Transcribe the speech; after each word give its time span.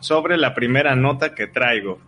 sobre 0.00 0.36
la 0.36 0.54
primera 0.54 0.94
nota 0.96 1.34
que 1.34 1.46
traigo. 1.46 1.98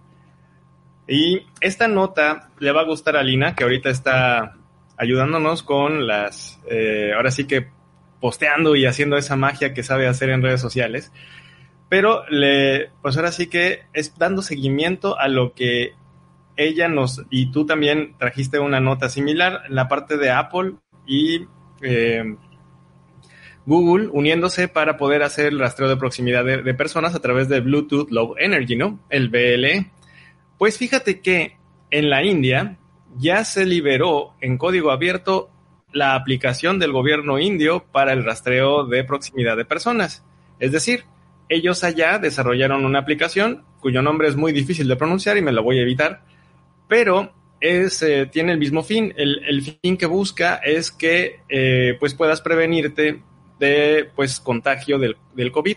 Y 1.08 1.46
esta 1.60 1.88
nota 1.88 2.50
le 2.58 2.72
va 2.72 2.80
a 2.80 2.86
gustar 2.86 3.16
a 3.16 3.22
Lina, 3.22 3.54
que 3.54 3.64
ahorita 3.64 3.90
está 3.90 4.56
ayudándonos 4.96 5.62
con 5.62 6.06
las, 6.06 6.60
eh, 6.68 7.12
ahora 7.14 7.30
sí 7.30 7.46
que 7.46 7.68
posteando 8.20 8.74
y 8.76 8.86
haciendo 8.86 9.16
esa 9.16 9.36
magia 9.36 9.74
que 9.74 9.82
sabe 9.82 10.08
hacer 10.08 10.30
en 10.30 10.42
redes 10.42 10.60
sociales. 10.60 11.12
Pero 11.88 12.24
le, 12.28 12.90
pues 13.02 13.16
ahora 13.16 13.30
sí 13.30 13.46
que 13.46 13.82
es 13.92 14.16
dando 14.18 14.42
seguimiento 14.42 15.18
a 15.18 15.28
lo 15.28 15.54
que 15.54 15.92
ella 16.56 16.88
nos, 16.88 17.22
y 17.30 17.52
tú 17.52 17.66
también 17.66 18.16
trajiste 18.18 18.58
una 18.58 18.80
nota 18.80 19.08
similar, 19.08 19.62
la 19.68 19.88
parte 19.88 20.16
de 20.16 20.30
Apple 20.30 20.74
y 21.06 21.46
eh, 21.82 22.36
Google 23.66 24.08
uniéndose 24.12 24.68
para 24.68 24.96
poder 24.96 25.24
hacer 25.24 25.46
el 25.46 25.58
rastreo 25.58 25.88
de 25.88 25.96
proximidad 25.96 26.44
de, 26.44 26.74
personas 26.74 27.14
a 27.14 27.20
través 27.20 27.48
de 27.48 27.60
Bluetooth 27.60 28.10
Low 28.10 28.36
Energy, 28.38 28.76
¿no? 28.76 29.00
El 29.10 29.28
BLE. 29.28 29.90
Pues 30.56 30.78
fíjate 30.78 31.20
que 31.20 31.56
en 31.90 32.08
la 32.08 32.24
India 32.24 32.78
ya 33.18 33.44
se 33.44 33.66
liberó 33.66 34.34
en 34.40 34.56
código 34.56 34.92
abierto 34.92 35.50
la 35.92 36.14
aplicación 36.14 36.78
del 36.78 36.92
gobierno 36.92 37.38
indio 37.38 37.84
para 37.90 38.12
el 38.12 38.24
rastreo 38.24 38.86
de 38.86 39.02
proximidad 39.02 39.56
de 39.56 39.64
personas. 39.64 40.24
Es 40.60 40.70
decir, 40.70 41.04
ellos 41.48 41.82
allá 41.84 42.18
desarrollaron 42.18 42.84
una 42.84 43.00
aplicación 43.00 43.64
cuyo 43.80 44.02
nombre 44.02 44.28
es 44.28 44.36
muy 44.36 44.52
difícil 44.52 44.88
de 44.88 44.96
pronunciar 44.96 45.36
y 45.36 45.42
me 45.42 45.52
la 45.52 45.60
voy 45.60 45.78
a 45.78 45.82
evitar, 45.82 46.22
pero 46.88 47.32
es, 47.60 48.02
eh, 48.02 48.26
tiene 48.26 48.52
el 48.52 48.58
mismo 48.58 48.82
fin. 48.82 49.12
El, 49.16 49.42
el, 49.44 49.62
fin 49.62 49.96
que 49.96 50.06
busca 50.06 50.56
es 50.56 50.90
que 50.90 51.40
eh, 51.48 51.96
pues 51.98 52.14
puedas 52.14 52.40
prevenirte 52.40 53.22
de 53.58 54.10
pues 54.14 54.40
contagio 54.40 54.98
del, 54.98 55.16
del 55.34 55.52
COVID. 55.52 55.76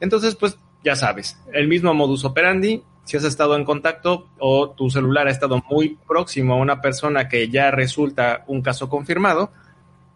Entonces, 0.00 0.36
pues 0.36 0.58
ya 0.84 0.96
sabes, 0.96 1.38
el 1.52 1.68
mismo 1.68 1.92
modus 1.94 2.24
operandi, 2.24 2.82
si 3.04 3.16
has 3.16 3.24
estado 3.24 3.56
en 3.56 3.64
contacto 3.64 4.28
o 4.38 4.70
tu 4.70 4.90
celular 4.90 5.28
ha 5.28 5.30
estado 5.30 5.62
muy 5.70 5.96
próximo 6.06 6.54
a 6.54 6.58
una 6.58 6.80
persona 6.80 7.28
que 7.28 7.48
ya 7.48 7.70
resulta 7.70 8.44
un 8.46 8.62
caso 8.62 8.88
confirmado, 8.88 9.52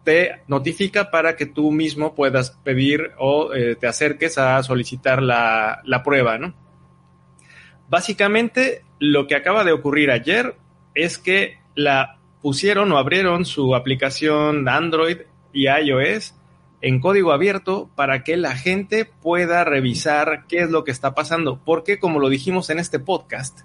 te 0.03 0.41
notifica 0.47 1.11
para 1.11 1.35
que 1.35 1.45
tú 1.45 1.71
mismo 1.71 2.15
puedas 2.15 2.51
pedir 2.63 3.11
o 3.17 3.53
eh, 3.53 3.75
te 3.75 3.87
acerques 3.87 4.37
a 4.37 4.61
solicitar 4.63 5.21
la, 5.21 5.81
la 5.85 6.03
prueba, 6.03 6.37
¿no? 6.37 6.53
Básicamente, 7.89 8.83
lo 8.99 9.27
que 9.27 9.35
acaba 9.35 9.63
de 9.63 9.73
ocurrir 9.73 10.11
ayer 10.11 10.55
es 10.95 11.17
que 11.17 11.59
la 11.75 12.19
pusieron 12.41 12.91
o 12.91 12.97
abrieron 12.97 13.45
su 13.45 13.75
aplicación 13.75 14.67
Android 14.67 15.17
y 15.53 15.67
iOS 15.67 16.35
en 16.81 16.99
código 16.99 17.31
abierto 17.31 17.89
para 17.95 18.23
que 18.23 18.37
la 18.37 18.55
gente 18.55 19.05
pueda 19.05 19.63
revisar 19.63 20.45
qué 20.47 20.59
es 20.59 20.69
lo 20.71 20.83
que 20.83 20.91
está 20.91 21.13
pasando. 21.13 21.61
Porque, 21.63 21.99
como 21.99 22.19
lo 22.19 22.29
dijimos 22.29 22.69
en 22.69 22.79
este 22.79 22.99
podcast, 22.99 23.61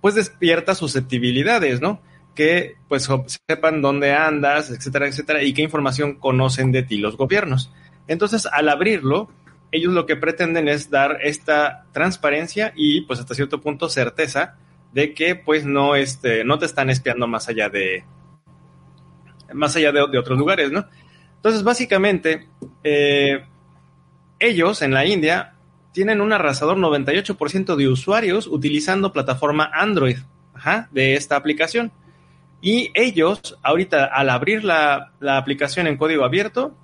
pues 0.00 0.14
despierta 0.14 0.74
susceptibilidades, 0.74 1.80
¿no? 1.80 2.00
Que 2.34 2.76
pues 2.88 3.08
sepan 3.48 3.82
dónde 3.82 4.12
andas, 4.12 4.70
etcétera, 4.70 5.06
etcétera, 5.06 5.42
y 5.42 5.52
qué 5.52 5.62
información 5.62 6.14
conocen 6.14 6.72
de 6.72 6.82
ti 6.82 6.98
los 6.98 7.16
gobiernos. 7.16 7.72
Entonces, 8.08 8.46
al 8.46 8.68
abrirlo, 8.68 9.30
ellos 9.70 9.92
lo 9.92 10.06
que 10.06 10.16
pretenden 10.16 10.68
es 10.68 10.90
dar 10.90 11.18
esta 11.22 11.86
transparencia 11.92 12.72
y, 12.74 13.02
pues, 13.02 13.20
hasta 13.20 13.34
cierto 13.34 13.60
punto, 13.60 13.88
certeza 13.88 14.56
de 14.92 15.14
que, 15.14 15.34
pues, 15.34 15.64
no, 15.64 15.94
este, 15.94 16.44
no 16.44 16.58
te 16.58 16.66
están 16.66 16.90
espiando 16.90 17.26
más 17.26 17.48
allá 17.48 17.68
de, 17.68 18.04
más 19.54 19.76
allá 19.76 19.92
de, 19.92 20.18
otros 20.18 20.38
lugares, 20.38 20.70
¿no? 20.70 20.84
Entonces, 21.36 21.62
básicamente, 21.62 22.48
eh, 22.84 23.44
ellos 24.38 24.82
en 24.82 24.92
la 24.92 25.06
India 25.06 25.54
tienen 25.92 26.20
un 26.20 26.32
arrasador 26.32 26.76
98% 26.78 27.76
de 27.76 27.88
usuarios 27.88 28.46
utilizando 28.46 29.12
plataforma 29.12 29.70
Android 29.72 30.18
de 30.90 31.14
esta 31.14 31.36
aplicación. 31.36 31.92
Y 32.60 32.90
ellos, 32.94 33.58
ahorita, 33.62 34.04
al 34.04 34.30
abrir 34.30 34.62
la, 34.62 35.12
la 35.18 35.36
aplicación 35.36 35.86
en 35.86 35.96
código 35.96 36.24
abierto, 36.24 36.74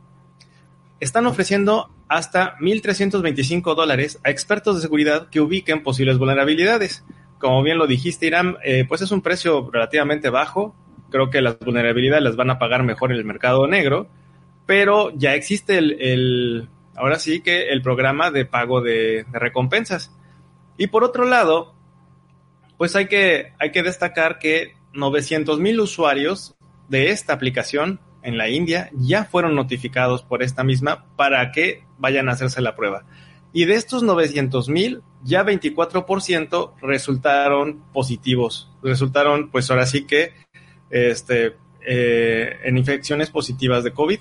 están 0.98 1.26
ofreciendo 1.26 1.90
hasta 2.08 2.56
1.325 2.58 3.74
dólares 3.74 4.18
a 4.24 4.30
expertos 4.30 4.76
de 4.76 4.82
seguridad 4.82 5.28
que 5.28 5.40
ubiquen 5.40 5.82
posibles 5.82 6.18
vulnerabilidades. 6.18 7.04
Como 7.38 7.62
bien 7.62 7.78
lo 7.78 7.86
dijiste, 7.86 8.26
Irán, 8.26 8.56
eh, 8.64 8.84
pues 8.88 9.02
es 9.02 9.10
un 9.12 9.22
precio 9.22 9.70
relativamente 9.70 10.30
bajo, 10.30 10.74
creo 11.10 11.30
que 11.30 11.41
las 11.41 11.58
vulnerabilidades 11.58 12.24
las 12.24 12.36
van 12.36 12.50
a 12.50 12.58
pagar 12.58 12.82
mejor 12.82 13.12
en 13.12 13.19
el 13.19 13.24
mercado 13.24 13.66
negro, 13.66 14.08
pero 14.66 15.10
ya 15.16 15.34
existe 15.34 15.78
el, 15.78 16.00
el 16.00 16.69
ahora 16.98 17.19
sí 17.19 17.41
que 17.41 17.69
el 17.69 17.80
programa 17.80 18.30
de 18.30 18.44
pago 18.44 18.80
de, 18.80 19.24
recompensas. 19.32 20.12
Y 20.76 20.88
por 20.88 21.04
otro 21.04 21.24
lado, 21.24 21.74
pues 22.76 22.94
hay 22.96 23.06
que, 23.06 23.52
hay 23.58 23.72
que 23.72 23.82
destacar 23.82 24.38
que 24.38 24.74
900 24.92 25.58
mil 25.58 25.80
usuarios 25.80 26.54
de 26.88 27.10
esta 27.10 27.32
aplicación 27.32 28.00
en 28.22 28.36
la 28.36 28.48
India 28.48 28.90
ya 28.94 29.25
fueron 29.25 29.54
notificados 29.54 30.22
por 30.22 30.42
esta 30.42 30.64
misma 30.64 31.06
para 31.16 31.52
que 31.52 31.84
vayan 31.98 32.28
a 32.28 32.32
hacerse 32.32 32.60
la 32.60 32.75
prueba. 32.76 33.04
Y 33.52 33.64
de 33.64 33.75
estos 33.75 34.02
900 34.02 34.69
mil, 34.69 35.02
ya 35.22 35.44
24% 35.44 36.75
resultaron 36.82 37.82
positivos. 37.92 38.70
Resultaron, 38.82 39.50
pues 39.50 39.70
ahora 39.70 39.86
sí 39.86 40.04
que 40.04 40.32
este, 40.91 41.54
eh, 41.91 42.59
en 42.65 42.76
infecciones 42.76 43.31
positivas 43.31 43.84
de 43.84 43.93
COVID. 43.93 44.21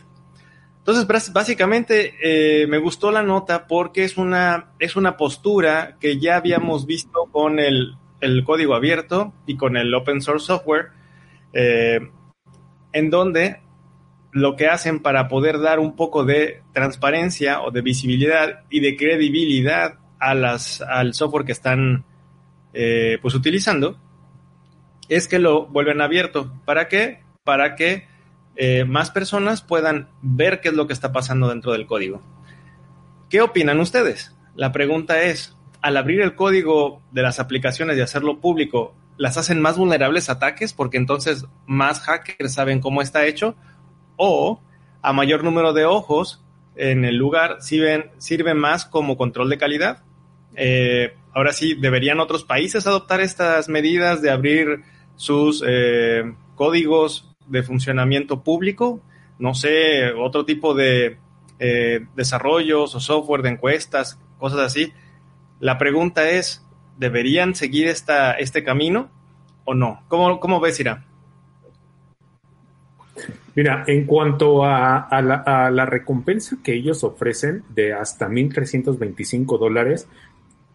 Entonces, 0.77 1.33
básicamente 1.33 2.13
eh, 2.21 2.65
me 2.67 2.77
gustó 2.77 3.11
la 3.11 3.23
nota 3.23 3.67
porque 3.67 4.05
es 4.05 4.15
una, 4.15 4.71
es 4.79 4.95
una 4.95 5.17
postura 5.17 5.97
que 5.99 6.17
ya 6.17 6.37
habíamos 6.37 6.85
visto 6.85 7.25
con 7.31 7.59
el, 7.59 7.95
el 8.21 8.45
código 8.45 8.73
abierto 8.73 9.33
y 9.45 9.57
con 9.57 9.75
el 9.75 9.93
open 9.93 10.21
source 10.21 10.45
software, 10.45 10.91
eh, 11.51 12.09
en 12.93 13.09
donde 13.09 13.59
lo 14.31 14.55
que 14.55 14.67
hacen 14.67 15.01
para 15.01 15.27
poder 15.27 15.59
dar 15.59 15.79
un 15.79 15.95
poco 15.95 16.23
de 16.23 16.61
transparencia 16.73 17.61
o 17.63 17.71
de 17.71 17.81
visibilidad 17.81 18.63
y 18.69 18.79
de 18.79 18.95
credibilidad 18.95 19.95
a 20.19 20.35
las, 20.35 20.79
al 20.81 21.13
software 21.13 21.45
que 21.45 21.51
están 21.51 22.05
pues 23.21 23.33
utilizando 23.33 23.97
es 25.09 25.27
que 25.27 25.39
lo 25.39 25.67
vuelven 25.67 26.01
abierto. 26.01 26.51
¿Para 26.65 26.87
qué? 26.87 27.21
Para 27.43 27.75
que 27.75 28.07
eh, 28.55 28.85
más 28.85 29.11
personas 29.11 29.61
puedan 29.61 30.09
ver 30.21 30.61
qué 30.61 30.69
es 30.69 30.73
lo 30.73 30.87
que 30.87 30.93
está 30.93 31.11
pasando 31.11 31.49
dentro 31.49 31.71
del 31.71 31.85
código. 31.85 32.21
¿Qué 33.29 33.41
opinan 33.41 33.79
ustedes? 33.79 34.35
La 34.55 34.71
pregunta 34.71 35.21
es, 35.21 35.55
al 35.81 35.97
abrir 35.97 36.21
el 36.21 36.35
código 36.35 37.01
de 37.11 37.21
las 37.21 37.39
aplicaciones 37.39 37.97
y 37.97 38.01
hacerlo 38.01 38.39
público, 38.39 38.95
¿las 39.17 39.37
hacen 39.37 39.61
más 39.61 39.77
vulnerables 39.77 40.29
a 40.29 40.33
ataques 40.33 40.73
porque 40.73 40.97
entonces 40.97 41.45
más 41.65 41.99
hackers 41.99 42.53
saben 42.53 42.81
cómo 42.81 43.01
está 43.01 43.25
hecho? 43.25 43.55
¿O 44.15 44.61
a 45.01 45.13
mayor 45.13 45.43
número 45.43 45.73
de 45.73 45.85
ojos 45.85 46.43
en 46.75 47.05
el 47.05 47.15
lugar 47.15 47.57
sirven, 47.61 48.11
sirven 48.17 48.57
más 48.57 48.85
como 48.85 49.17
control 49.17 49.49
de 49.49 49.57
calidad? 49.57 50.03
Eh, 50.55 51.13
ahora 51.33 51.53
sí, 51.53 51.75
¿deberían 51.75 52.19
otros 52.19 52.43
países 52.43 52.87
adoptar 52.87 53.21
estas 53.21 53.69
medidas 53.69 54.23
de 54.23 54.31
abrir 54.31 54.83
sus 55.17 55.63
eh, 55.67 56.33
códigos 56.55 57.35
de 57.47 57.63
funcionamiento 57.63 58.43
público, 58.43 59.01
no 59.39 59.53
sé, 59.53 60.13
otro 60.13 60.45
tipo 60.45 60.73
de 60.73 61.17
eh, 61.59 62.05
desarrollos 62.15 62.95
o 62.95 62.99
software 62.99 63.41
de 63.41 63.49
encuestas, 63.49 64.17
cosas 64.37 64.59
así. 64.59 64.93
La 65.59 65.77
pregunta 65.77 66.29
es, 66.29 66.65
¿deberían 66.97 67.55
seguir 67.55 67.87
esta, 67.87 68.33
este 68.33 68.63
camino 68.63 69.09
o 69.65 69.73
no? 69.73 70.03
¿Cómo, 70.07 70.39
cómo 70.39 70.59
ves, 70.59 70.79
Ira? 70.79 71.03
Mira, 73.57 73.85
en 73.87 74.05
cuanto 74.05 74.63
a, 74.63 75.09
la, 75.19 75.85
recompensa 75.87 76.57
que 76.63 76.75
ellos 76.75 77.03
ofrecen 77.03 77.63
de 77.73 77.91
hasta 77.91 78.29
1.325 78.29 79.57
dólares, 79.57 80.07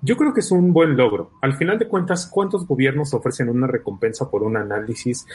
yo 0.02 0.16
creo 0.16 0.34
que 0.34 0.40
es 0.40 0.50
un 0.50 0.72
buen 0.72 0.96
logro. 0.96 1.30
Al 1.40 1.54
final 1.54 1.78
de 1.78 1.86
cuentas, 1.86 2.26
¿cuántos 2.26 2.66
gobiernos 2.66 3.14
ofrecen 3.14 3.48
una 3.48 3.68
recompensa 3.68 4.28
por 4.28 4.42
un 4.42 4.56
análisis 4.56 5.26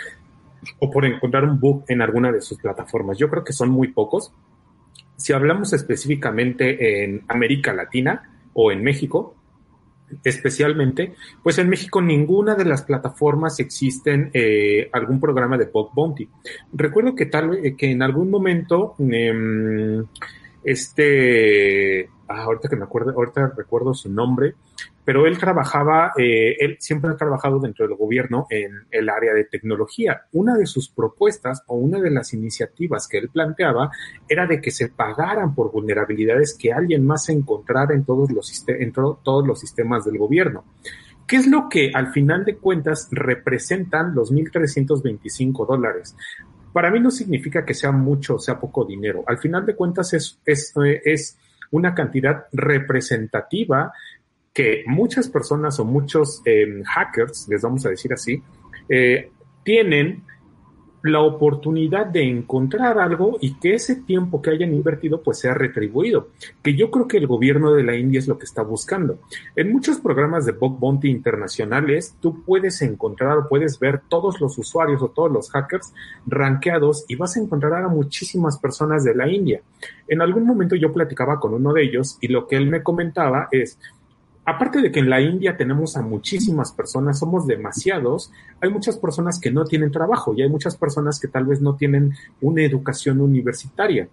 o 0.80 0.92
por 0.92 1.06
encontrar 1.06 1.46
un 1.46 1.58
bug 1.60 1.86
en 1.88 2.02
alguna 2.02 2.34
de 2.34 2.42
sus 2.42 2.58
plataformas? 2.58 3.18
Yo 3.18 3.30
creo 3.30 3.46
que 3.46 3.54
son 3.54 3.70
muy 3.70 3.88
pocos. 3.94 4.34
Si 5.16 5.32
hablamos 5.32 5.72
específicamente 5.72 7.04
en 7.04 7.24
América 7.30 7.74
Latina 7.74 8.30
o 8.54 8.72
en 8.74 8.84
México, 8.84 9.36
especialmente, 10.24 11.14
pues 11.42 11.58
en 11.60 11.70
México 11.70 12.02
ninguna 12.02 12.56
de 12.56 12.66
las 12.66 12.84
plataformas 12.84 13.60
existen 13.62 14.32
eh, 14.34 14.90
algún 14.92 15.22
programa 15.22 15.58
de 15.58 15.66
Bug 15.66 15.94
Bounty. 15.94 16.28
Recuerdo 16.74 17.16
que 17.16 17.28
tal 17.28 17.66
eh, 17.66 17.76
que 17.78 17.92
en 17.92 18.02
algún 18.02 18.30
momento 18.30 18.96
em, 19.00 20.06
este 20.64 22.10
ah, 22.28 22.44
ahorita 22.44 22.70
que 22.70 22.76
me 22.76 22.84
acuerdo, 22.84 23.12
ahorita 23.12 23.54
recuerdo 23.56 23.94
su 23.94 24.12
nombre, 24.12 24.56
pero 25.08 25.26
él 25.26 25.38
trabajaba, 25.38 26.12
eh, 26.18 26.58
él 26.60 26.76
siempre 26.80 27.12
ha 27.12 27.16
trabajado 27.16 27.60
dentro 27.60 27.88
del 27.88 27.96
gobierno 27.96 28.46
en 28.50 28.88
el 28.92 29.08
área 29.10 29.34
de 29.34 29.46
tecnología. 29.46 30.24
Una 30.34 30.56
de 30.56 30.66
sus 30.66 30.90
propuestas 30.90 31.64
o 31.68 31.76
una 31.76 32.02
de 32.02 32.12
las 32.12 32.34
iniciativas 32.34 33.08
que 33.08 33.20
él 33.20 33.30
planteaba 33.30 33.90
era 34.28 34.46
de 34.46 34.60
que 34.60 34.70
se 34.70 34.90
pagaran 34.90 35.56
por 35.56 35.72
vulnerabilidades 35.72 36.58
que 36.58 36.74
alguien 36.74 37.06
más 37.06 37.30
encontrara 37.30 37.96
en 37.96 38.04
todos 38.04 38.32
los, 38.32 38.66
en 38.68 38.92
todos 38.92 39.48
los 39.48 39.60
sistemas 39.60 40.04
del 40.04 40.18
gobierno. 40.18 40.66
¿Qué 41.28 41.36
es 41.36 41.48
lo 41.48 41.68
que 41.70 41.92
al 41.94 42.12
final 42.14 42.46
de 42.46 42.58
cuentas 42.58 43.10
representan 43.12 44.16
los 44.16 44.34
1.325 44.34 45.68
dólares? 45.68 46.16
Para 46.72 46.90
mí 46.90 47.00
no 47.00 47.12
significa 47.12 47.66
que 47.66 47.74
sea 47.74 47.92
mucho 47.92 48.36
o 48.36 48.40
sea 48.40 48.60
poco 48.60 48.86
dinero. 48.86 49.24
Al 49.28 49.38
final 49.38 49.66
de 49.66 49.76
cuentas 49.76 50.14
es, 50.14 50.40
es, 50.46 50.74
es 51.04 51.38
una 51.72 51.94
cantidad 51.94 52.46
representativa 52.52 53.92
que 54.54 54.84
muchas 54.88 55.30
personas 55.30 55.80
o 55.80 55.86
muchos 55.86 56.42
em, 56.46 56.84
hackers, 56.84 57.48
les 57.48 57.62
vamos 57.62 57.86
a 57.86 57.90
decir 57.90 58.12
así, 58.12 58.42
eh, 58.90 59.30
tienen 59.64 60.24
la 61.04 61.22
oportunidad 61.22 62.08
de 62.08 62.24
encontrar 62.24 62.98
algo 62.98 63.38
y 63.40 63.56
que 63.56 63.76
ese 63.76 63.98
tiempo 63.98 64.42
que 64.42 64.50
hayan 64.50 64.74
invertido 64.74 65.22
pues 65.22 65.40
sea 65.40 65.54
retribuido, 65.54 66.30
que 66.64 66.76
yo 66.76 66.90
creo 66.92 67.08
que 67.08 67.18
el 67.18 67.28
gobierno 67.28 67.74
de 67.74 67.84
la 67.84 67.96
India 67.96 68.20
es 68.20 68.28
lo 68.28 68.38
que 68.38 68.46
está 68.46 68.64
buscando. 68.64 69.20
En 69.56 69.72
muchos 69.72 70.00
programas 70.00 70.46
de 70.46 70.54
Bug 70.54 70.80
Bounty 70.80 71.10
internacionales 71.10 72.16
tú 72.20 72.44
puedes 72.44 72.82
encontrar 72.82 73.38
o 73.38 73.48
puedes 73.48 73.80
ver 73.80 74.02
todos 74.08 74.42
los 74.42 74.58
usuarios 74.58 75.02
o 75.02 75.10
todos 75.10 75.32
los 75.32 75.50
hackers 75.52 75.94
rankeados 76.26 77.06
y 77.08 77.16
vas 77.16 77.38
a 77.38 77.42
encontrar 77.42 77.74
a 77.84 77.88
muchísimas 77.88 78.58
personas 78.58 79.04
de 79.04 79.16
la 79.16 79.30
India. 79.30 79.62
En 80.08 80.22
algún 80.22 80.46
momento 80.46 80.76
yo 80.76 80.92
platicaba 80.92 81.40
con 81.40 81.54
uno 81.54 81.74
de 81.74 81.84
ellos 81.84 82.18
y 82.22 82.28
lo 82.28 82.48
que 82.48 82.56
él 82.56 82.68
me 82.68 82.84
comentaba 82.84 83.48
es, 83.52 83.78
aparte 84.48 84.82
de 84.82 84.94
que 84.94 85.02
en 85.02 85.10
la 85.10 85.20
India 85.20 85.58
tenemos 85.58 85.98
a 85.98 86.02
muchísimas 86.02 86.72
personas, 86.72 87.20
somos 87.20 87.46
demasiados, 87.48 88.32
hay 88.62 88.70
muchas 88.70 88.98
personas 88.98 89.42
que 89.42 89.52
no 89.52 89.66
tienen 89.66 89.92
trabajo 89.92 90.34
y 90.34 90.42
hay 90.42 90.48
muchas 90.48 90.78
personas 90.78 91.20
que 91.20 91.28
tal 91.28 91.46
vez 91.46 91.62
no 91.62 91.76
tienen 91.76 92.14
una 92.40 92.64
educación 92.64 93.20
universitaria. 93.20 94.08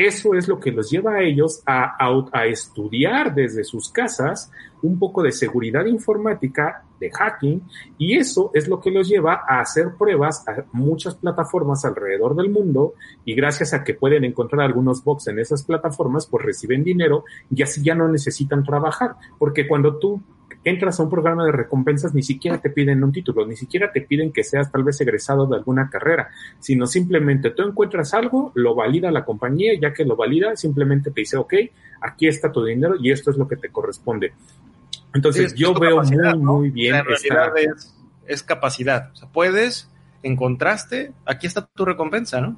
Eso 0.00 0.32
es 0.32 0.48
lo 0.48 0.58
que 0.58 0.72
los 0.72 0.90
lleva 0.90 1.16
a 1.16 1.22
ellos 1.22 1.62
a, 1.66 2.46
estudiar 2.46 3.34
desde 3.34 3.64
sus 3.64 3.92
casas 3.92 4.50
un 4.80 4.98
poco 4.98 5.22
de 5.22 5.30
seguridad 5.30 5.84
informática, 5.84 6.84
de 6.98 7.10
hacking, 7.10 7.62
y 7.98 8.16
eso 8.16 8.50
es 8.54 8.66
lo 8.66 8.80
que 8.80 8.90
los 8.90 9.10
lleva 9.10 9.42
a 9.46 9.60
hacer 9.60 9.88
pruebas 9.98 10.48
a 10.48 10.64
muchas 10.72 11.16
plataformas 11.16 11.84
alrededor 11.84 12.34
del 12.34 12.48
mundo, 12.48 12.94
y 13.26 13.34
gracias 13.34 13.74
a 13.74 13.84
que 13.84 13.92
pueden 13.92 14.24
encontrar 14.24 14.62
algunos 14.62 15.04
bots 15.04 15.28
en 15.28 15.38
esas 15.38 15.64
plataformas, 15.64 16.26
pues 16.26 16.46
reciben 16.46 16.82
dinero 16.82 17.24
y 17.50 17.62
así 17.62 17.82
ya 17.82 17.94
no 17.94 18.08
necesitan 18.08 18.64
trabajar, 18.64 19.16
porque 19.38 19.68
cuando 19.68 19.98
tú 19.98 20.22
entras 20.64 21.00
a 21.00 21.02
un 21.02 21.10
programa 21.10 21.44
de 21.44 21.52
recompensas, 21.52 22.14
ni 22.14 22.22
siquiera 22.22 22.58
te 22.58 22.70
piden 22.70 23.02
un 23.02 23.12
título, 23.12 23.46
ni 23.46 23.56
siquiera 23.56 23.90
te 23.92 24.02
piden 24.02 24.32
que 24.32 24.44
seas 24.44 24.70
tal 24.70 24.84
vez 24.84 25.00
egresado 25.00 25.46
de 25.46 25.56
alguna 25.56 25.88
carrera, 25.88 26.28
sino 26.58 26.86
simplemente 26.86 27.50
tú 27.50 27.62
encuentras 27.62 28.12
algo, 28.14 28.52
lo 28.54 28.74
valida 28.74 29.10
la 29.10 29.24
compañía, 29.24 29.72
ya 29.80 29.92
que 29.92 30.04
lo 30.04 30.16
valida, 30.16 30.56
simplemente 30.56 31.10
te 31.10 31.22
dice, 31.22 31.36
ok, 31.36 31.54
aquí 32.02 32.28
está 32.28 32.52
tu 32.52 32.64
dinero 32.64 32.94
y 33.00 33.10
esto 33.10 33.30
es 33.30 33.36
lo 33.36 33.48
que 33.48 33.56
te 33.56 33.70
corresponde. 33.70 34.32
Entonces 35.14 35.54
yo 35.54 35.74
veo 35.74 36.02
muy, 36.02 36.38
muy 36.38 36.70
bien. 36.70 36.96
En 36.96 37.04
realidad 37.04 37.52
es, 37.56 37.96
es 38.26 38.42
capacidad. 38.42 39.10
O 39.12 39.16
sea, 39.16 39.28
puedes, 39.28 39.90
encontraste, 40.22 41.12
aquí 41.24 41.46
está 41.46 41.66
tu 41.66 41.84
recompensa, 41.84 42.40
¿no? 42.40 42.56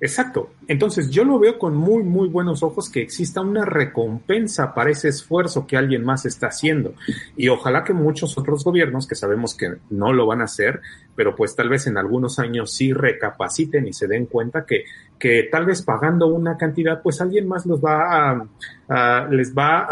Exacto. 0.00 0.50
Entonces 0.68 1.10
yo 1.10 1.24
lo 1.24 1.38
veo 1.38 1.58
con 1.58 1.76
muy, 1.76 2.02
muy 2.02 2.28
buenos 2.28 2.62
ojos 2.62 2.88
que 2.90 3.00
exista 3.00 3.40
una 3.40 3.64
recompensa 3.64 4.74
para 4.74 4.90
ese 4.90 5.08
esfuerzo 5.08 5.66
que 5.66 5.76
alguien 5.76 6.04
más 6.04 6.24
está 6.26 6.48
haciendo. 6.48 6.94
Y 7.36 7.48
ojalá 7.48 7.84
que 7.84 7.92
muchos 7.92 8.38
otros 8.38 8.64
gobiernos, 8.64 9.06
que 9.06 9.14
sabemos 9.14 9.56
que 9.56 9.76
no 9.90 10.12
lo 10.12 10.26
van 10.26 10.40
a 10.40 10.44
hacer, 10.44 10.80
pero 11.14 11.34
pues 11.34 11.56
tal 11.56 11.68
vez 11.68 11.86
en 11.86 11.98
algunos 11.98 12.38
años 12.38 12.72
sí 12.72 12.92
recapaciten 12.92 13.86
y 13.88 13.92
se 13.92 14.06
den 14.06 14.26
cuenta 14.26 14.64
que, 14.64 14.84
que 15.18 15.48
tal 15.50 15.66
vez 15.66 15.82
pagando 15.82 16.28
una 16.28 16.56
cantidad, 16.56 17.02
pues 17.02 17.20
alguien 17.20 17.48
más 17.48 17.66
los 17.66 17.80
va 17.80 18.46
a, 18.88 19.28
les 19.28 19.52
va 19.54 19.86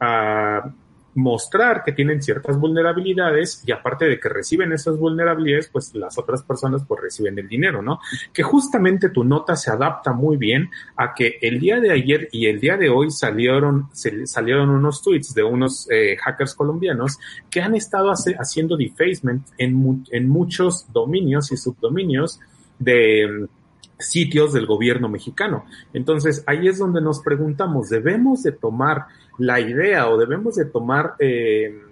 a 0.00 0.74
mostrar 1.14 1.82
que 1.84 1.92
tienen 1.92 2.22
ciertas 2.22 2.58
vulnerabilidades 2.58 3.62
y 3.66 3.72
aparte 3.72 4.06
de 4.06 4.20
que 4.20 4.28
reciben 4.28 4.72
esas 4.72 4.96
vulnerabilidades, 4.98 5.68
pues 5.68 5.94
las 5.94 6.18
otras 6.18 6.42
personas 6.42 6.84
pues 6.86 7.00
reciben 7.00 7.38
el 7.38 7.48
dinero, 7.48 7.82
¿no? 7.82 8.00
Que 8.32 8.42
justamente 8.42 9.10
tu 9.10 9.24
nota 9.24 9.56
se 9.56 9.70
adapta 9.70 10.12
muy 10.12 10.36
bien 10.36 10.70
a 10.96 11.14
que 11.14 11.38
el 11.40 11.58
día 11.58 11.80
de 11.80 11.90
ayer 11.92 12.28
y 12.32 12.46
el 12.46 12.60
día 12.60 12.76
de 12.76 12.88
hoy 12.88 13.10
salieron, 13.10 13.88
salieron 14.24 14.70
unos 14.70 15.02
tweets 15.02 15.34
de 15.34 15.42
unos 15.42 15.88
eh, 15.90 16.16
hackers 16.16 16.54
colombianos 16.54 17.18
que 17.50 17.60
han 17.60 17.74
estado 17.74 18.12
haciendo 18.12 18.76
defacement 18.76 19.46
en, 19.58 20.04
en 20.10 20.28
muchos 20.28 20.86
dominios 20.92 21.50
y 21.52 21.56
subdominios 21.56 22.40
de 22.78 23.48
sitios 23.98 24.52
del 24.52 24.66
gobierno 24.66 25.08
mexicano. 25.08 25.64
Entonces, 25.92 26.44
ahí 26.46 26.68
es 26.68 26.78
donde 26.78 27.00
nos 27.00 27.20
preguntamos, 27.20 27.88
¿debemos 27.88 28.42
de 28.42 28.52
tomar 28.52 29.06
la 29.38 29.60
idea 29.60 30.08
o 30.08 30.18
debemos 30.18 30.56
de 30.56 30.66
tomar 30.66 31.14
eh, 31.18 31.82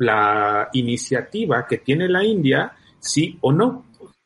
la 0.00 0.70
iniciativa 0.72 1.66
que 1.66 1.78
tiene 1.78 2.08
la 2.08 2.24
India, 2.24 2.72
sí 2.98 3.38
o 3.42 3.52
no. 3.52 3.84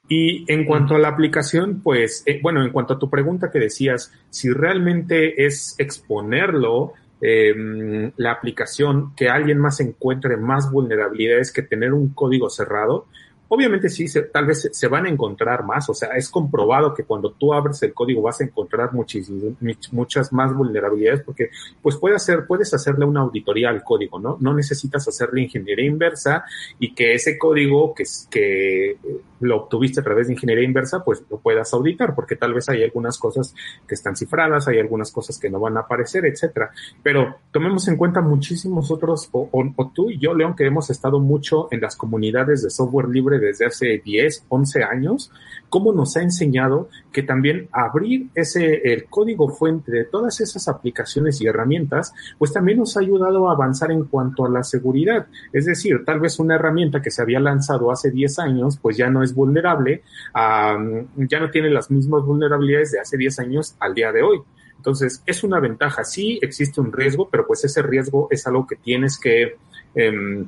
Y 0.08 0.50
en 0.52 0.64
cuanto 0.66 0.94
a 0.94 0.98
la 0.98 1.08
aplicación, 1.08 1.80
pues, 1.82 2.22
eh, 2.26 2.38
bueno, 2.42 2.62
en 2.62 2.70
cuanto 2.70 2.94
a 2.94 2.98
tu 2.98 3.10
pregunta 3.10 3.50
que 3.50 3.58
decías, 3.58 4.12
si 4.30 4.50
realmente 4.50 5.44
es 5.44 5.74
exponerlo, 5.78 6.92
em, 7.20 8.12
la 8.16 8.32
aplicación, 8.32 9.14
que 9.16 9.28
alguien 9.28 9.58
más 9.58 9.80
encuentre 9.80 10.36
más 10.36 10.70
vulnerabilidades 10.70 11.52
que 11.52 11.62
tener 11.62 11.92
un 11.92 12.12
código 12.12 12.50
cerrado, 12.50 13.06
Obviamente 13.48 13.88
sí, 13.88 14.06
tal 14.32 14.46
vez 14.46 14.68
se, 14.72 14.88
van 14.88 15.06
a 15.06 15.10
encontrar 15.10 15.64
más, 15.64 15.88
o 15.90 15.94
sea, 15.94 16.10
es 16.16 16.30
comprobado 16.30 16.94
que 16.94 17.04
cuando 17.04 17.32
tú 17.32 17.52
abres 17.52 17.82
el 17.82 17.92
código 17.92 18.22
vas 18.22 18.40
a 18.40 18.44
encontrar 18.44 18.90
muchas 18.92 20.32
más 20.32 20.54
vulnerabilidades 20.54 21.22
porque 21.22 21.50
pues 21.82 21.96
puede 21.96 22.16
hacer, 22.16 22.46
puedes 22.46 22.72
hacerle 22.72 23.04
una 23.04 23.20
auditoría 23.20 23.68
al 23.68 23.82
código, 23.82 24.18
¿no? 24.18 24.38
No 24.40 24.54
necesitas 24.54 25.06
hacerle 25.08 25.42
ingeniería 25.42 25.86
inversa 25.86 26.44
y 26.78 26.94
que 26.94 27.12
ese 27.12 27.36
código 27.38 27.94
que, 27.94 28.04
que 28.30 28.96
lo 29.40 29.56
obtuviste 29.56 30.00
a 30.00 30.04
través 30.04 30.26
de 30.26 30.32
ingeniería 30.32 30.64
inversa, 30.64 31.04
pues 31.04 31.22
lo 31.30 31.38
puedas 31.38 31.72
auditar 31.74 32.14
porque 32.14 32.36
tal 32.36 32.54
vez 32.54 32.68
hay 32.68 32.82
algunas 32.82 33.18
cosas 33.18 33.54
que 33.86 33.94
están 33.94 34.16
cifradas, 34.16 34.68
hay 34.68 34.78
algunas 34.78 35.12
cosas 35.12 35.38
que 35.38 35.50
no 35.50 35.60
van 35.60 35.76
a 35.76 35.80
aparecer, 35.80 36.24
etcétera. 36.24 36.70
Pero 37.02 37.36
tomemos 37.52 37.86
en 37.88 37.96
cuenta 37.96 38.20
muchísimos 38.20 38.90
otros, 38.90 39.28
o, 39.32 39.48
o 39.52 39.90
tú 39.94 40.10
y 40.10 40.18
yo, 40.18 40.34
León, 40.34 40.56
que 40.56 40.66
hemos 40.66 40.90
estado 40.90 41.20
mucho 41.20 41.68
en 41.70 41.80
las 41.80 41.96
comunidades 41.96 42.62
de 42.62 42.70
software 42.70 43.08
libre 43.08 43.33
desde 43.38 43.66
hace 43.66 44.02
10, 44.04 44.46
11 44.48 44.82
años, 44.82 45.30
cómo 45.68 45.92
nos 45.92 46.16
ha 46.16 46.22
enseñado 46.22 46.88
que 47.12 47.24
también 47.24 47.68
abrir 47.72 48.28
ese, 48.34 48.92
el 48.92 49.06
código 49.06 49.48
fuente 49.48 49.90
de 49.90 50.04
todas 50.04 50.40
esas 50.40 50.68
aplicaciones 50.68 51.40
y 51.40 51.46
herramientas, 51.46 52.14
pues 52.38 52.52
también 52.52 52.78
nos 52.78 52.96
ha 52.96 53.00
ayudado 53.00 53.48
a 53.48 53.54
avanzar 53.54 53.90
en 53.90 54.04
cuanto 54.04 54.44
a 54.46 54.48
la 54.48 54.62
seguridad. 54.62 55.26
Es 55.52 55.66
decir, 55.66 56.04
tal 56.04 56.20
vez 56.20 56.38
una 56.38 56.54
herramienta 56.54 57.02
que 57.02 57.10
se 57.10 57.22
había 57.22 57.40
lanzado 57.40 57.90
hace 57.90 58.12
10 58.12 58.38
años, 58.38 58.78
pues 58.80 58.96
ya 58.96 59.10
no 59.10 59.24
es 59.24 59.34
vulnerable, 59.34 60.02
ya 60.34 61.40
no 61.40 61.50
tiene 61.50 61.70
las 61.70 61.90
mismas 61.90 62.22
vulnerabilidades 62.22 62.92
de 62.92 63.00
hace 63.00 63.16
10 63.16 63.40
años 63.40 63.74
al 63.80 63.94
día 63.94 64.12
de 64.12 64.22
hoy. 64.22 64.38
Entonces, 64.76 65.22
es 65.24 65.42
una 65.42 65.60
ventaja. 65.60 66.04
Sí 66.04 66.38
existe 66.42 66.80
un 66.80 66.92
riesgo, 66.92 67.28
pero 67.30 67.46
pues 67.46 67.64
ese 67.64 67.82
riesgo 67.82 68.28
es 68.30 68.46
algo 68.46 68.66
que 68.66 68.76
tienes 68.76 69.18
que, 69.18 69.56
em, 69.94 70.46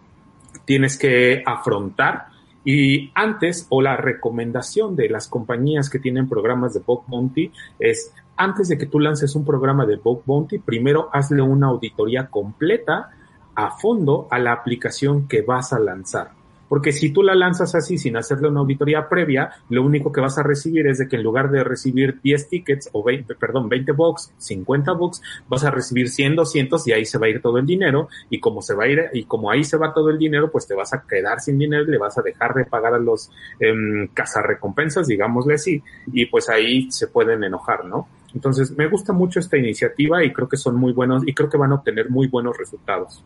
tienes 0.65 0.99
que 0.99 1.43
afrontar 1.45 2.36
Y 2.69 3.13
antes, 3.15 3.69
o 3.71 3.81
la 3.81 3.97
recomendación 3.97 4.97
de 4.97 5.09
las 5.09 5.29
compañías 5.29 5.89
que 5.89 6.01
tienen 6.01 6.29
programas 6.29 6.75
de 6.75 6.81
Bug 6.81 7.05
Bounty 7.07 7.53
es, 7.79 8.13
antes 8.37 8.67
de 8.67 8.77
que 8.77 8.87
tú 8.87 8.99
lances 8.99 9.37
un 9.37 9.45
programa 9.45 9.87
de 9.87 9.97
Bug 9.97 10.25
Bounty, 10.27 10.59
primero 10.59 11.09
hazle 11.13 11.43
una 11.43 11.69
auditoría 11.69 12.27
completa 12.27 13.11
a 13.55 13.71
fondo 13.71 14.27
a 14.33 14.41
la 14.41 14.53
aplicación 14.53 15.29
que 15.29 15.43
vas 15.43 15.73
a 15.73 15.79
lanzar. 15.79 16.36
Porque 16.69 16.93
si 16.93 17.11
tú 17.11 17.23
la 17.23 17.35
lanzas 17.35 17.75
así 17.75 17.99
sin 17.99 18.17
hacerle 18.17 18.49
una 18.49 18.61
auditoría 18.61 19.09
previa, 19.09 19.51
lo 19.69 19.83
único 19.83 20.13
que 20.13 20.21
vas 20.21 20.39
a 20.39 20.43
recibir 20.43 20.87
es 20.87 20.99
de 20.99 21.09
que 21.09 21.17
en 21.17 21.23
lugar 21.23 21.51
de 21.51 21.65
recibir 21.65 22.21
10 22.21 22.49
tickets 22.49 22.89
o 22.93 23.03
20, 23.03 23.35
perdón, 23.35 23.69
20 23.69 23.93
bucks, 23.93 24.33
50 24.39 24.93
bucks, 24.93 25.23
vas 25.49 25.65
a 25.65 25.71
recibir 25.71 26.09
100, 26.09 26.37
200 26.37 26.87
y 26.89 26.93
ahí 26.93 27.05
se 27.05 27.19
va 27.19 27.27
a 27.27 27.31
ir 27.31 27.41
todo 27.41 27.59
el 27.59 27.67
dinero 27.67 28.09
y 28.31 28.41
como 28.41 28.63
se 28.63 28.75
va 28.75 28.85
a 28.85 28.89
ir 28.89 29.05
y 29.13 29.25
como 29.25 29.51
ahí 29.51 29.65
se 29.65 29.77
va 29.77 29.93
todo 29.93 30.11
el 30.11 30.19
dinero, 30.19 30.51
pues 30.51 30.67
te 30.67 30.75
vas 30.75 30.93
a 30.93 31.03
quedar 31.03 31.41
sin 31.41 31.59
dinero 31.59 31.85
y 31.85 31.91
le 31.91 31.99
vas 31.99 32.19
a 32.19 32.23
dejar 32.23 32.55
de 32.55 32.65
pagar 32.65 32.95
a 32.95 32.99
los 32.99 33.31
eh, 33.61 34.09
cazarrecompensas, 34.13 35.07
digámosle 35.07 35.55
así, 35.55 35.83
y 36.13 36.27
pues 36.27 36.49
ahí 36.49 36.91
se 36.91 37.09
pueden 37.09 37.45
enojar, 37.45 37.85
¿no? 37.85 38.09
Entonces, 38.35 38.77
me 38.77 38.87
gusta 38.87 39.13
mucho 39.13 39.41
esta 39.41 39.57
iniciativa 39.57 40.23
y 40.23 40.33
creo 40.33 40.49
que 40.49 40.59
son 40.59 40.77
muy 40.77 40.93
buenos 40.93 41.23
y 41.27 41.33
creo 41.33 41.49
que 41.49 41.57
van 41.57 41.73
a 41.73 41.77
obtener 41.77 42.11
muy 42.11 42.27
buenos 42.27 42.57
resultados. 42.59 43.25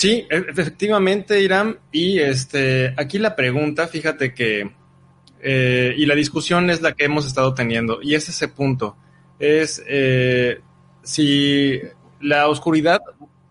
Sí, 0.00 0.26
e, 0.30 0.46
efectivamente, 0.48 1.42
Irán. 1.42 1.78
Y 1.92 2.20
este, 2.20 2.94
aquí 2.96 3.18
la 3.18 3.36
pregunta, 3.36 3.86
fíjate 3.86 4.32
que, 4.32 4.70
eh, 5.42 5.94
y 5.94 6.06
la 6.06 6.14
discusión 6.14 6.70
es 6.70 6.80
la 6.80 6.92
que 6.92 7.04
hemos 7.04 7.26
estado 7.26 7.52
teniendo, 7.52 8.00
y 8.00 8.14
es 8.14 8.26
ese 8.30 8.48
punto, 8.48 8.96
es 9.38 9.84
eh, 9.86 10.62
si 11.02 11.82
la 12.18 12.48
oscuridad, 12.48 13.02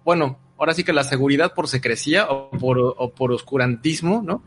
bueno, 0.03 0.39
ahora 0.57 0.73
sí 0.73 0.83
que 0.83 0.91
la 0.91 1.03
seguridad 1.03 1.53
por 1.53 1.67
secrecía 1.67 2.27
o 2.31 2.49
por, 2.49 2.79
o 2.79 3.13
por 3.13 3.31
oscurantismo, 3.31 4.23
¿no? 4.25 4.43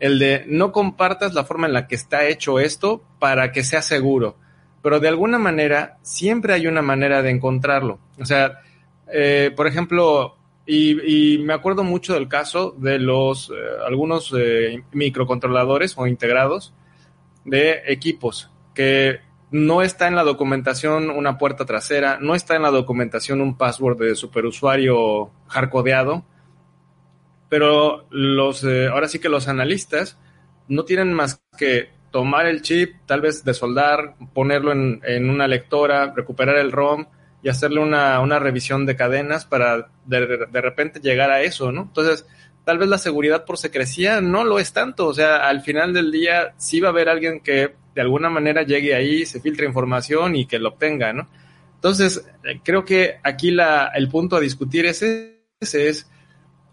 El 0.00 0.18
de 0.18 0.44
no 0.48 0.72
compartas 0.72 1.34
la 1.34 1.44
forma 1.44 1.68
en 1.68 1.72
la 1.72 1.86
que 1.86 1.94
está 1.94 2.26
hecho 2.26 2.58
esto 2.58 3.04
para 3.20 3.52
que 3.52 3.62
sea 3.62 3.80
seguro, 3.80 4.36
pero 4.82 4.98
de 4.98 5.06
alguna 5.06 5.38
manera 5.38 5.98
siempre 6.02 6.52
hay 6.52 6.66
una 6.66 6.82
manera 6.82 7.22
de 7.22 7.30
encontrarlo. 7.30 8.00
O 8.18 8.24
sea, 8.24 8.58
eh, 9.06 9.52
por 9.54 9.68
ejemplo, 9.68 10.36
y, 10.66 11.38
me 11.38 11.52
acuerdo 11.52 11.84
mucho 11.84 12.14
del 12.14 12.28
caso 12.28 12.74
de 12.78 12.98
los 12.98 13.50
eh, 13.50 13.54
algunos 13.86 14.32
eh, 14.36 14.82
microcontroladores 14.92 15.94
o 15.98 16.06
integrados 16.06 16.72
de 17.44 17.82
equipos 17.86 18.50
que 18.74 19.20
no 19.50 19.82
está 19.82 20.08
en 20.08 20.16
la 20.16 20.24
documentación 20.24 21.10
una 21.10 21.36
puerta 21.36 21.66
trasera, 21.66 22.18
no 22.20 22.34
está 22.34 22.56
en 22.56 22.62
la 22.62 22.70
documentación 22.70 23.40
un 23.40 23.56
password 23.56 23.98
de 23.98 24.14
superusuario 24.16 25.30
hardcodeado, 25.48 26.24
pero 27.48 28.06
los 28.10 28.64
eh, 28.64 28.88
ahora 28.88 29.08
sí 29.08 29.18
que 29.18 29.28
los 29.28 29.48
analistas 29.48 30.18
no 30.66 30.84
tienen 30.84 31.12
más 31.12 31.42
que 31.58 31.90
tomar 32.10 32.46
el 32.46 32.62
chip, 32.62 32.94
tal 33.06 33.20
vez 33.20 33.44
desoldar, 33.44 34.14
ponerlo 34.32 34.72
en, 34.72 35.02
en 35.04 35.28
una 35.28 35.46
lectora, 35.46 36.14
recuperar 36.16 36.56
el 36.56 36.72
ROM, 36.72 37.06
y 37.44 37.50
hacerle 37.50 37.80
una, 37.80 38.18
una 38.20 38.38
revisión 38.38 38.86
de 38.86 38.96
cadenas 38.96 39.44
para 39.44 39.90
de, 40.06 40.46
de, 40.50 40.60
repente 40.62 40.98
llegar 40.98 41.30
a 41.30 41.42
eso, 41.42 41.70
¿no? 41.72 41.82
Entonces, 41.82 42.26
tal 42.64 42.78
vez 42.78 42.88
la 42.88 42.96
seguridad 42.96 43.44
por 43.44 43.58
secrecía 43.58 44.22
no 44.22 44.44
lo 44.44 44.58
es 44.58 44.72
tanto, 44.72 45.06
o 45.06 45.12
sea, 45.12 45.46
al 45.46 45.60
final 45.60 45.92
del 45.92 46.10
día 46.10 46.54
sí 46.56 46.80
va 46.80 46.88
a 46.88 46.92
haber 46.92 47.10
alguien 47.10 47.40
que 47.40 47.74
de 47.94 48.00
alguna 48.00 48.30
manera 48.30 48.62
llegue 48.62 48.94
ahí, 48.94 49.26
se 49.26 49.42
filtre 49.42 49.66
información 49.66 50.36
y 50.36 50.46
que 50.46 50.58
lo 50.58 50.70
obtenga, 50.70 51.12
¿no? 51.12 51.28
Entonces, 51.74 52.26
creo 52.62 52.86
que 52.86 53.16
aquí 53.22 53.50
la, 53.50 53.90
el 53.94 54.08
punto 54.08 54.36
a 54.36 54.40
discutir 54.40 54.86
es 54.86 55.02
ese, 55.02 55.88
es 55.88 56.10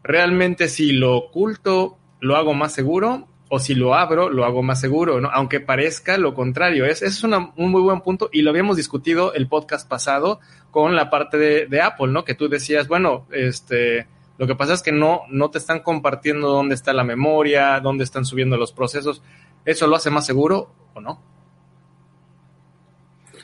realmente 0.04 0.70
si 0.70 0.94
lo 0.94 1.18
oculto 1.18 1.98
lo 2.22 2.38
hago 2.38 2.54
más 2.54 2.74
seguro 2.74 3.28
o 3.50 3.60
si 3.60 3.76
lo 3.76 3.94
abro, 3.94 4.30
lo 4.30 4.46
hago 4.46 4.64
más 4.64 4.80
seguro, 4.80 5.20
¿no? 5.20 5.30
Aunque 5.34 5.60
parezca 5.60 6.18
lo 6.18 6.34
contrario. 6.34 6.86
Es, 6.86 7.02
es 7.02 7.22
un 7.26 7.52
muy 7.58 7.82
buen 7.82 8.00
punto 8.00 8.30
y 8.32 8.44
lo 8.44 8.50
habíamos 8.50 8.78
discutido 8.78 9.34
el 9.34 9.50
podcast 9.50 9.90
pasado 9.90 10.40
con 10.72 10.96
la 10.96 11.10
parte 11.10 11.38
de, 11.38 11.82
Apple, 11.82 12.08
¿no? 12.08 12.24
Que 12.24 12.34
tú 12.34 12.48
decías, 12.48 12.88
bueno, 12.88 13.28
este, 13.32 14.08
lo 14.38 14.48
que 14.48 14.56
pasa 14.56 14.74
es 14.74 14.82
que 14.82 14.92
no, 14.92 15.24
no 15.30 15.52
te 15.52 15.58
están 15.58 15.82
compartiendo 15.82 16.50
dónde 16.50 16.76
está 16.76 16.94
la 16.94 17.04
memoria, 17.04 17.80
dónde 17.82 18.06
están 18.06 18.26
subiendo 18.26 18.58
los 18.58 18.72
procesos. 18.72 19.22
¿Eso 19.66 19.86
lo 19.88 19.98
hace 19.98 20.10
más 20.10 20.26
seguro 20.26 20.74
o 20.94 21.02
no? 21.02 21.22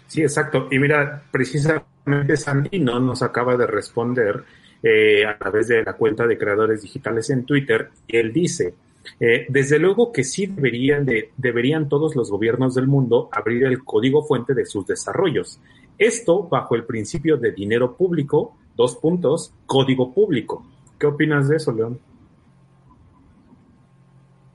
Sí, 0.07 0.21
exacto. 0.21 0.67
Y 0.71 0.79
mira, 0.79 1.21
precisamente 1.29 2.37
Sandy 2.37 2.79
no 2.79 2.99
nos 2.99 3.21
acaba 3.21 3.57
de 3.57 3.67
responder 3.67 4.43
eh, 4.81 5.25
a 5.25 5.37
través 5.37 5.67
de 5.67 5.83
la 5.83 5.93
cuenta 5.93 6.25
de 6.25 6.37
creadores 6.37 6.81
digitales 6.81 7.29
en 7.29 7.45
Twitter. 7.45 7.89
Y 8.07 8.17
él 8.17 8.31
dice, 8.31 8.73
eh, 9.19 9.45
desde 9.49 9.79
luego 9.79 10.11
que 10.11 10.23
sí 10.23 10.45
deberían, 10.47 11.05
de, 11.05 11.31
deberían 11.35 11.89
todos 11.89 12.15
los 12.15 12.31
gobiernos 12.31 12.75
del 12.75 12.87
mundo 12.87 13.29
abrir 13.31 13.65
el 13.65 13.83
código 13.83 14.23
fuente 14.23 14.53
de 14.53 14.65
sus 14.65 14.85
desarrollos. 14.85 15.59
Esto 15.97 16.43
bajo 16.43 16.75
el 16.75 16.85
principio 16.85 17.37
de 17.37 17.51
dinero 17.51 17.95
público, 17.95 18.57
dos 18.75 18.95
puntos, 18.95 19.53
código 19.65 20.13
público. 20.13 20.65
¿Qué 20.99 21.07
opinas 21.07 21.47
de 21.47 21.57
eso, 21.57 21.71
León? 21.71 21.99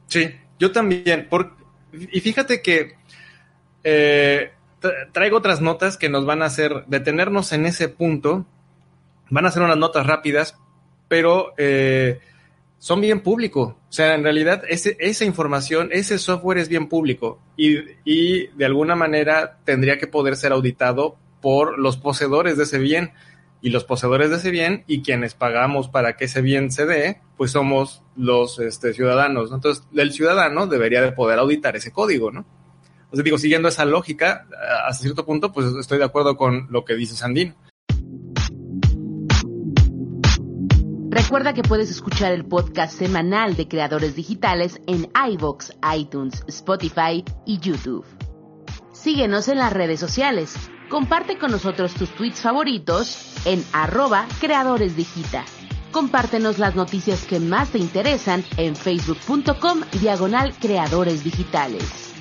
Sí, 0.07 0.31
yo 0.59 0.71
también. 0.73 1.29
Por, 1.29 1.55
y 1.93 2.21
fíjate 2.21 2.63
que 2.63 2.97
eh, 3.85 4.53
traigo 5.13 5.39
otras 5.39 5.61
notas 5.61 5.97
que 5.97 6.09
nos 6.09 6.27
van 6.27 6.43
a 6.43 6.47
hacer 6.47 6.85
detenernos 6.87 7.53
en 7.53 7.67
ese 7.67 7.89
punto. 7.89 8.47
Van 9.31 9.47
a 9.47 9.51
ser 9.51 9.63
unas 9.63 9.79
notas 9.79 10.07
rápidas, 10.07 10.57
pero 11.09 11.55
eh, 11.57 12.21
son 12.79 13.01
bien 13.01 13.21
público. 13.21 13.79
O 13.89 13.93
sea, 13.93 14.15
en 14.15 14.23
realidad 14.23 14.65
ese, 14.69 14.97
esa 14.99 15.25
información, 15.25 15.89
ese 15.93 16.19
software 16.19 16.59
es 16.59 16.69
bien 16.69 16.89
público 16.89 17.41
y, 17.57 17.79
y, 18.05 18.49
de 18.49 18.65
alguna 18.65 18.97
manera 18.97 19.59
tendría 19.65 19.99
que 19.99 20.07
poder 20.07 20.37
ser 20.37 20.53
auditado 20.53 21.17
por 21.43 21.79
los 21.79 21.99
poseedores 21.99 22.57
de 22.57 22.63
ese 22.63 22.79
bien. 22.79 23.13
Y 23.61 23.71
los 23.71 23.85
poseedores 23.85 24.31
de 24.31 24.37
ese 24.37 24.51
bien 24.51 24.83
y 24.89 25.03
quienes 25.03 25.35
pagamos 25.35 25.89
para 25.89 26.17
que 26.17 26.25
ese 26.25 26.41
bien 26.41 26.73
se 26.73 26.85
dé, 26.87 27.21
pues 27.37 27.53
somos 27.53 28.03
los 28.17 28.59
este, 28.59 28.93
ciudadanos. 28.93 29.53
Entonces, 29.53 29.85
el 29.95 30.13
ciudadano 30.13 30.67
debería 30.67 31.01
de 31.01 31.13
poder 31.13 31.39
auditar 31.39 31.77
ese 31.77 31.93
código, 31.93 32.33
¿no? 32.33 32.45
O 33.11 33.15
sea, 33.15 33.23
digo, 33.23 33.39
siguiendo 33.39 33.69
esa 33.69 33.85
lógica, 33.85 34.49
hasta 34.89 35.03
cierto 35.03 35.27
punto, 35.27 35.53
pues 35.53 35.67
estoy 35.79 35.99
de 35.99 36.05
acuerdo 36.05 36.37
con 36.37 36.67
lo 36.71 36.85
que 36.85 36.95
dice 36.95 37.15
Sandino. 37.15 37.55
Recuerda 41.11 41.53
que 41.53 41.63
puedes 41.63 41.91
escuchar 41.91 42.33
el 42.33 42.45
podcast 42.47 42.99
semanal 42.99 43.55
de 43.55 43.69
creadores 43.69 44.17
digitales 44.17 44.81
en 44.87 45.11
iVoox, 45.31 45.71
iTunes, 45.95 46.43
Spotify 46.49 47.23
y 47.47 47.59
YouTube. 47.59 48.05
Síguenos 48.93 49.49
en 49.49 49.59
las 49.59 49.73
redes 49.73 50.01
sociales. 50.01 50.55
Comparte 50.93 51.39
con 51.39 51.51
nosotros 51.51 51.95
tus 51.95 52.11
tweets 52.11 52.43
favoritos 52.43 53.17
en 53.47 53.65
arroba 53.73 54.27
creadoresdigita. 54.43 55.43
Compártenos 55.91 56.59
las 56.59 56.75
noticias 56.75 57.25
que 57.25 57.41
más 57.41 57.71
te 57.71 57.79
interesan 57.79 58.45
en 58.59 58.77
facebook.com 58.77 59.81
diagonal 60.03 60.53
creadores 60.61 61.25
digitales. 61.25 62.13